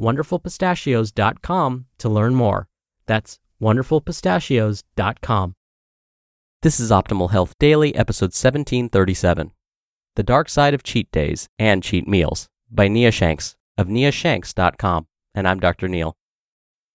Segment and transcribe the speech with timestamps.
[0.00, 2.68] wonderfulpistachios.com to learn more.
[3.06, 5.54] That's wonderfulpistachios.com.
[6.62, 9.52] This is Optimal Health Daily, episode 1737
[10.14, 15.06] The Dark Side of Cheat Days and Cheat Meals by Nia Shanks of niashanks.com.
[15.34, 15.88] And I'm Dr.
[15.88, 16.16] Neal.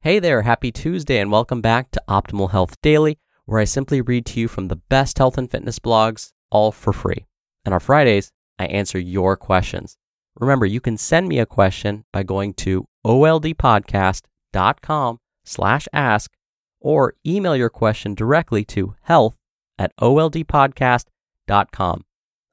[0.00, 4.26] Hey there, happy Tuesday, and welcome back to Optimal Health Daily, where I simply read
[4.26, 7.26] to you from the best health and fitness blogs, all for free.
[7.64, 9.96] And on Fridays, I answer your questions.
[10.36, 16.32] Remember, you can send me a question by going to oldpodcast.com slash ask
[16.80, 19.36] or email your question directly to health
[19.78, 22.04] at oldpodcast.com.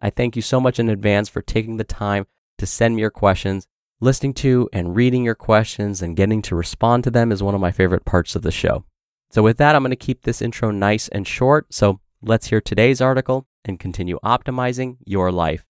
[0.00, 2.26] I thank you so much in advance for taking the time
[2.58, 3.66] to send me your questions.
[4.00, 7.60] Listening to and reading your questions and getting to respond to them is one of
[7.60, 8.84] my favorite parts of the show.
[9.30, 11.74] So, with that, I'm going to keep this intro nice and short.
[11.74, 15.67] So, let's hear today's article and continue optimizing your life.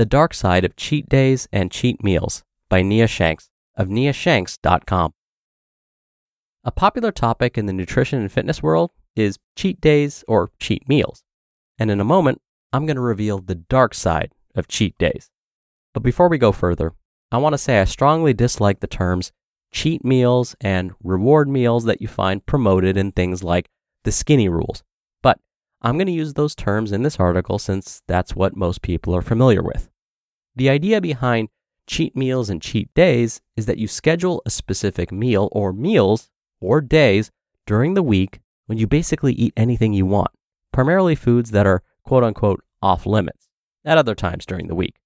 [0.00, 5.12] The Dark Side of Cheat Days and Cheat Meals by Nia Shanks of niashanks.com.
[6.64, 11.22] A popular topic in the nutrition and fitness world is cheat days or cheat meals.
[11.78, 12.40] And in a moment,
[12.72, 15.28] I'm going to reveal the dark side of cheat days.
[15.92, 16.94] But before we go further,
[17.30, 19.32] I want to say I strongly dislike the terms
[19.70, 23.68] cheat meals and reward meals that you find promoted in things like
[24.04, 24.82] the skinny rules.
[25.20, 25.40] But
[25.82, 29.20] I'm going to use those terms in this article since that's what most people are
[29.20, 29.89] familiar with.
[30.56, 31.48] The idea behind
[31.86, 36.30] cheat meals and cheat days is that you schedule a specific meal or meals
[36.60, 37.30] or days
[37.66, 40.30] during the week when you basically eat anything you want,
[40.72, 43.48] primarily foods that are quote unquote off limits
[43.84, 44.96] at other times during the week.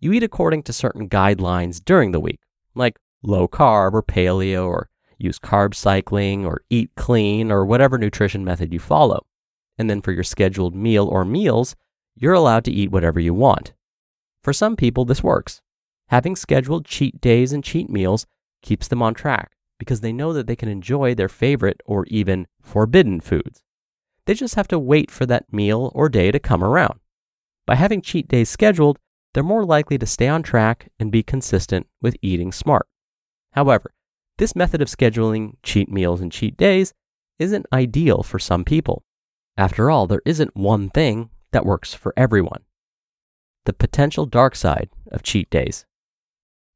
[0.00, 2.40] You eat according to certain guidelines during the week,
[2.74, 4.88] like low carb or paleo or
[5.18, 9.26] use carb cycling or eat clean or whatever nutrition method you follow.
[9.76, 11.74] And then for your scheduled meal or meals,
[12.16, 13.72] you're allowed to eat whatever you want.
[14.48, 15.60] For some people, this works.
[16.06, 18.24] Having scheduled cheat days and cheat meals
[18.62, 22.46] keeps them on track because they know that they can enjoy their favorite or even
[22.62, 23.62] forbidden foods.
[24.24, 26.98] They just have to wait for that meal or day to come around.
[27.66, 28.98] By having cheat days scheduled,
[29.34, 32.88] they're more likely to stay on track and be consistent with eating smart.
[33.52, 33.92] However,
[34.38, 36.94] this method of scheduling cheat meals and cheat days
[37.38, 39.04] isn't ideal for some people.
[39.58, 42.62] After all, there isn't one thing that works for everyone.
[43.68, 45.84] The potential dark side of cheat days.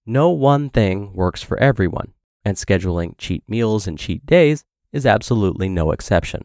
[0.05, 2.13] No one thing works for everyone,
[2.45, 6.45] and scheduling cheat meals and cheat days is absolutely no exception.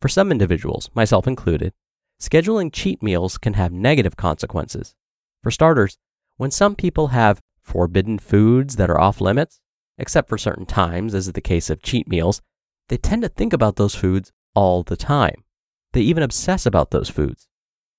[0.00, 1.74] For some individuals, myself included,
[2.18, 4.94] scheduling cheat meals can have negative consequences.
[5.42, 5.98] For starters,
[6.38, 9.60] when some people have forbidden foods that are off limits,
[9.98, 12.40] except for certain times, as is the case of cheat meals,
[12.88, 15.44] they tend to think about those foods all the time.
[15.92, 17.48] They even obsess about those foods.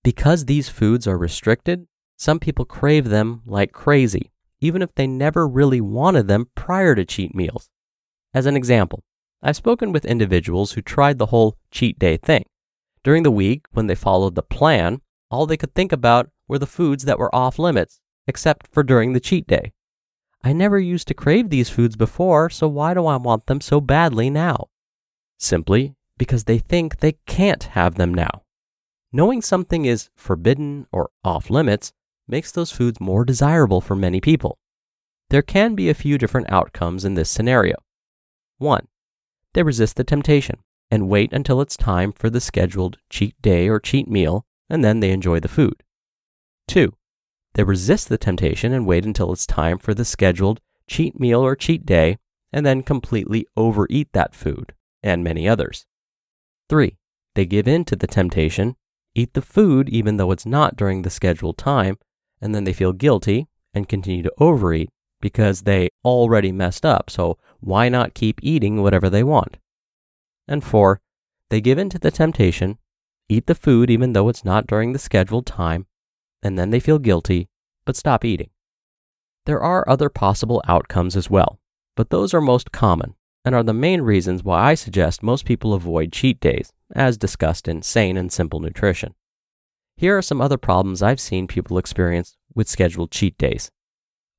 [0.05, 5.47] Because these foods are restricted, some people crave them like crazy, even if they never
[5.47, 7.71] really wanted them prior to cheat meals.
[8.31, 9.03] As an example,
[9.41, 12.43] I've spoken with individuals who tried the whole cheat day thing.
[13.03, 15.01] During the week, when they followed the plan,
[15.31, 19.13] all they could think about were the foods that were off limits, except for during
[19.13, 19.73] the cheat day.
[20.43, 23.81] I never used to crave these foods before, so why do I want them so
[23.81, 24.67] badly now?
[25.39, 28.44] Simply because they think they can't have them now.
[29.11, 31.93] Knowing something is forbidden or off limits
[32.27, 34.57] makes those foods more desirable for many people.
[35.29, 37.75] There can be a few different outcomes in this scenario.
[38.57, 38.87] 1.
[39.53, 40.57] They resist the temptation
[40.91, 44.99] and wait until it's time for the scheduled cheat day or cheat meal, and then
[44.99, 45.83] they enjoy the food.
[46.67, 46.93] 2.
[47.53, 51.55] They resist the temptation and wait until it's time for the scheduled cheat meal or
[51.55, 52.17] cheat day,
[52.51, 55.85] and then completely overeat that food, and many others.
[56.69, 56.97] 3.
[57.33, 58.75] They give in to the temptation,
[59.15, 61.97] eat the food even though it's not during the scheduled time,
[62.41, 64.89] and then they feel guilty and continue to overeat
[65.21, 69.57] because they already messed up, so why not keep eating whatever they want?
[70.47, 71.01] And four,
[71.49, 72.77] they give in to the temptation,
[73.29, 75.87] eat the food even though it's not during the scheduled time,
[76.43, 77.49] and then they feel guilty,
[77.85, 78.49] but stop eating.
[79.45, 81.59] There are other possible outcomes as well,
[81.95, 85.73] but those are most common and are the main reasons why I suggest most people
[85.73, 89.15] avoid cheat days, as discussed in Sane and Simple Nutrition.
[89.97, 93.71] Here are some other problems I've seen people experience with scheduled cheat days.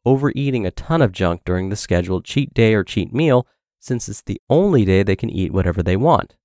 [0.05, 3.47] Overeating a ton of junk during the scheduled cheat day or cheat meal,
[3.81, 6.37] since it's the only day they can eat whatever they want.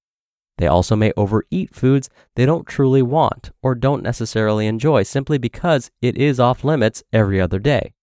[0.57, 5.89] They also may overeat foods they don't truly want or don't necessarily enjoy simply because
[6.01, 7.93] it is off limits every other day.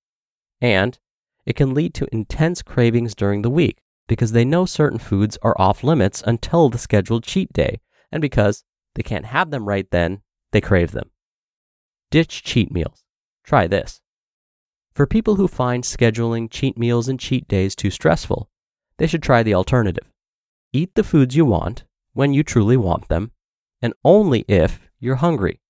[0.61, 0.99] And
[1.47, 3.79] it can lead to intense cravings during the week
[4.09, 7.81] because they know certain foods are off limits until the scheduled cheat day,
[8.11, 8.65] and because
[8.95, 10.23] they can't have them right then,
[10.53, 11.11] they crave them.
[12.11, 13.05] Ditch cheat meals.
[13.45, 14.01] Try this.
[14.93, 18.51] For people who find scheduling cheat meals and cheat days too stressful,
[18.97, 20.11] they should try the alternative.
[20.73, 23.31] Eat the foods you want when you truly want them,
[23.81, 25.61] and only if you're hungry,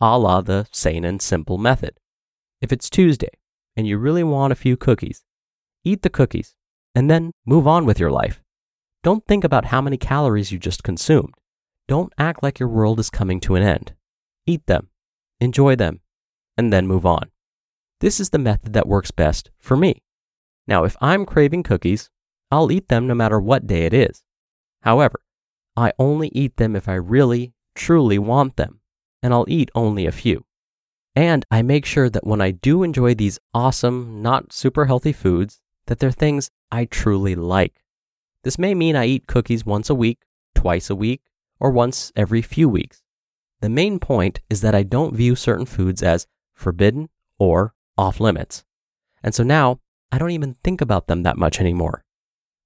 [0.00, 1.98] a la the sane and simple method.
[2.60, 3.30] If it's Tuesday
[3.76, 5.24] and you really want a few cookies,
[5.84, 6.54] eat the cookies
[6.94, 8.42] and then move on with your life.
[9.02, 11.34] Don't think about how many calories you just consumed.
[11.88, 13.94] Don't act like your world is coming to an end.
[14.46, 14.88] Eat them,
[15.40, 16.00] enjoy them,
[16.56, 17.30] and then move on.
[18.00, 20.02] This is the method that works best for me.
[20.66, 22.10] Now, if I'm craving cookies,
[22.50, 24.22] I'll eat them no matter what day it is.
[24.82, 25.20] However,
[25.76, 28.80] I only eat them if I really, truly want them,
[29.22, 30.44] and I'll eat only a few.
[31.16, 35.60] And I make sure that when I do enjoy these awesome, not super healthy foods,
[35.86, 37.82] that they're things I truly like.
[38.44, 40.18] This may mean I eat cookies once a week,
[40.54, 41.22] twice a week,
[41.60, 43.02] or once every few weeks.
[43.60, 47.08] The main point is that I don't view certain foods as forbidden
[47.38, 48.64] or off limits.
[49.22, 49.80] And so now
[50.12, 52.04] I don't even think about them that much anymore.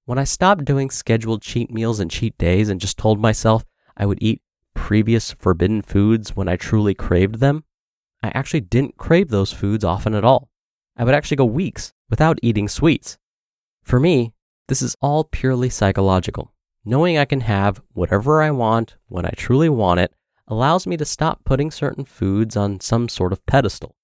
[0.05, 3.65] When I stopped doing scheduled cheat meals and cheat days and just told myself
[3.97, 4.41] I would eat
[4.73, 7.63] previous forbidden foods when I truly craved them,
[8.21, 10.49] I actually didn't crave those foods often at all.
[10.95, 13.17] I would actually go weeks without eating sweets.
[13.81, 14.33] For me,
[14.67, 16.53] this is all purely psychological.
[16.85, 20.13] Knowing I can have whatever I want when I truly want it
[20.47, 23.95] allows me to stop putting certain foods on some sort of pedestal.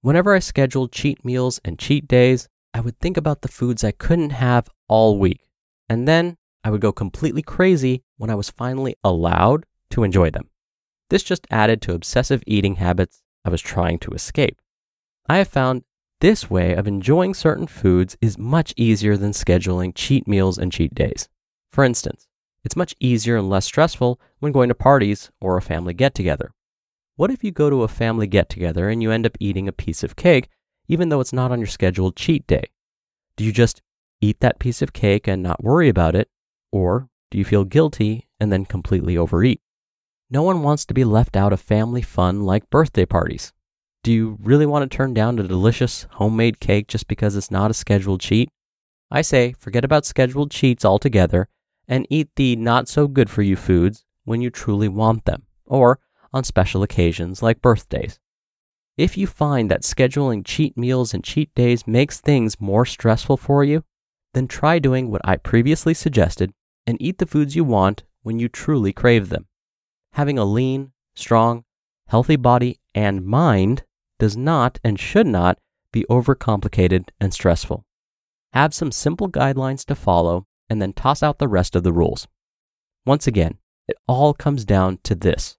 [0.00, 3.92] Whenever I scheduled cheat meals and cheat days, I would think about the foods I
[3.92, 5.48] couldn't have all week,
[5.88, 10.48] and then I would go completely crazy when I was finally allowed to enjoy them.
[11.10, 14.60] This just added to obsessive eating habits I was trying to escape.
[15.28, 15.84] I have found
[16.20, 20.94] this way of enjoying certain foods is much easier than scheduling cheat meals and cheat
[20.94, 21.28] days.
[21.74, 22.28] For instance,
[22.62, 26.52] it's much easier and less stressful when going to parties or a family get together.
[27.16, 29.72] What if you go to a family get together and you end up eating a
[29.72, 30.48] piece of cake
[30.86, 32.66] even though it's not on your scheduled cheat day?
[33.36, 33.82] Do you just
[34.20, 36.28] eat that piece of cake and not worry about it?
[36.70, 39.60] Or do you feel guilty and then completely overeat?
[40.30, 43.52] No one wants to be left out of family fun like birthday parties.
[44.04, 47.72] Do you really want to turn down a delicious homemade cake just because it's not
[47.72, 48.48] a scheduled cheat?
[49.10, 51.48] I say forget about scheduled cheats altogether
[51.88, 55.98] and eat the not so good for you foods when you truly want them or
[56.32, 58.18] on special occasions like birthdays.
[58.96, 63.64] If you find that scheduling cheat meals and cheat days makes things more stressful for
[63.64, 63.84] you,
[64.34, 66.52] then try doing what I previously suggested
[66.86, 69.46] and eat the foods you want when you truly crave them.
[70.12, 71.64] Having a lean, strong,
[72.06, 73.84] healthy body and mind
[74.18, 75.58] does not and should not
[75.92, 77.84] be overcomplicated and stressful.
[78.52, 82.26] Have some simple guidelines to follow and then toss out the rest of the rules.
[83.06, 85.56] Once again, it all comes down to this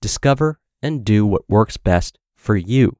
[0.00, 2.96] discover and do what works best for you.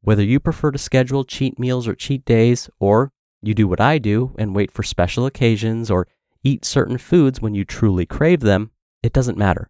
[0.00, 3.98] Whether you prefer to schedule cheat meals or cheat days, or you do what I
[3.98, 6.08] do and wait for special occasions or
[6.42, 8.70] eat certain foods when you truly crave them,
[9.02, 9.68] it doesn't matter.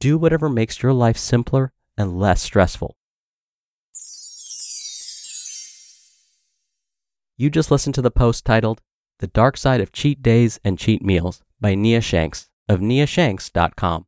[0.00, 2.96] Do whatever makes your life simpler and less stressful.
[7.36, 8.80] You just listened to the post titled
[9.20, 14.06] The Dark Side of Cheat Days and Cheat Meals by Nia Shanks of niashanks.com.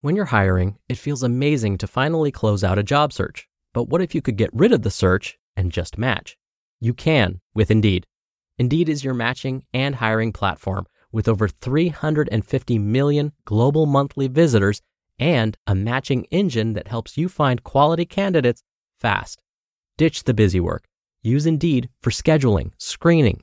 [0.00, 3.46] When you're hiring, it feels amazing to finally close out a job search.
[3.74, 6.38] But what if you could get rid of the search and just match?
[6.80, 8.06] You can with Indeed.
[8.56, 14.80] Indeed is your matching and hiring platform with over 350 million global monthly visitors
[15.18, 18.62] and a matching engine that helps you find quality candidates
[18.98, 19.42] fast.
[19.96, 20.84] Ditch the busy work
[21.22, 23.42] Use Indeed for scheduling, screening,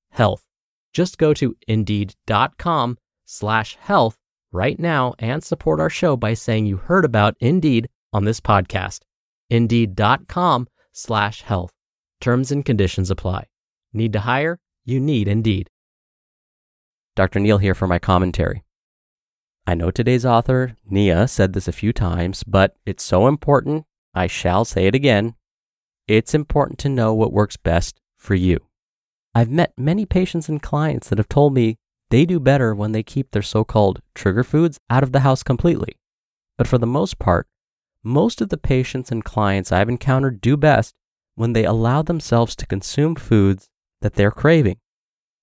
[0.11, 0.43] health.
[0.93, 4.17] Just go to indeed.com slash health
[4.51, 9.01] right now and support our show by saying you heard about Indeed on this podcast.
[9.49, 11.71] Indeed.com slash health.
[12.19, 13.47] Terms and conditions apply.
[13.93, 14.59] Need to hire?
[14.85, 15.69] You need Indeed.
[17.15, 17.39] Dr.
[17.39, 18.63] Neal here for my commentary.
[19.67, 24.27] I know today's author, Nia, said this a few times, but it's so important, I
[24.27, 25.35] shall say it again.
[26.07, 28.59] It's important to know what works best for you.
[29.33, 31.77] I've met many patients and clients that have told me
[32.09, 35.43] they do better when they keep their so called trigger foods out of the house
[35.43, 35.97] completely.
[36.57, 37.47] But for the most part,
[38.03, 40.93] most of the patients and clients I've encountered do best
[41.35, 43.69] when they allow themselves to consume foods
[44.01, 44.77] that they're craving.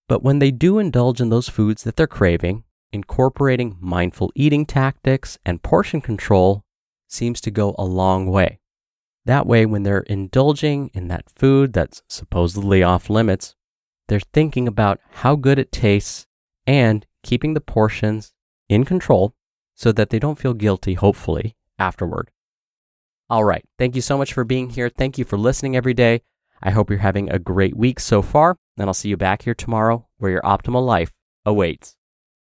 [0.08, 5.38] But when they do indulge in those foods that they're craving, incorporating mindful eating tactics
[5.46, 6.62] and portion control
[7.08, 8.58] seems to go a long way.
[9.24, 13.54] That way, when they're indulging in that food that's supposedly off limits,
[14.08, 16.26] they're thinking about how good it tastes
[16.66, 18.32] and keeping the portions
[18.68, 19.34] in control
[19.74, 22.30] so that they don't feel guilty, hopefully, afterward.
[23.30, 23.64] All right.
[23.78, 24.88] Thank you so much for being here.
[24.88, 26.22] Thank you for listening every day.
[26.62, 29.54] I hope you're having a great week so far, and I'll see you back here
[29.54, 31.12] tomorrow where your optimal life
[31.44, 31.97] awaits.